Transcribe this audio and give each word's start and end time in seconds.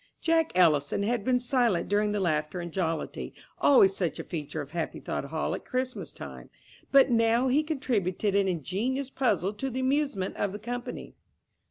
Jack 0.19 0.51
Ellison 0.55 1.03
had 1.03 1.23
been 1.23 1.39
silent 1.39 1.87
during 1.87 2.11
the 2.11 2.19
laughter 2.19 2.59
and 2.59 2.71
jollity, 2.71 3.35
always 3.59 3.95
such 3.95 4.17
a 4.17 4.23
feature 4.23 4.59
of 4.59 4.71
Happy 4.71 4.99
Thought 4.99 5.25
Hall 5.25 5.53
at 5.53 5.63
Christmas 5.63 6.11
time, 6.11 6.49
but 6.91 7.11
now 7.11 7.49
he 7.49 7.61
contributed 7.61 8.33
an 8.33 8.47
ingenious 8.47 9.11
puzzle 9.11 9.53
to 9.53 9.69
the 9.69 9.81
amusement 9.81 10.35
of 10.37 10.53
the 10.53 10.57
company. 10.59 11.13